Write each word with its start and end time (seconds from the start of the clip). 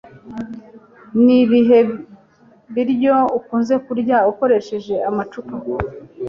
Ni 1.23 1.35
ibihe 1.43 1.79
biryo 2.73 3.15
ukunze 3.37 3.75
kurya 3.85 4.17
ukoresheje 4.31 4.95
amacupa? 5.09 5.55